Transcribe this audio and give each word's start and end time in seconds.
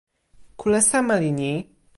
kule 0.59 0.79
seme 0.89 1.15
li 1.21 1.31
ni? 1.39 1.53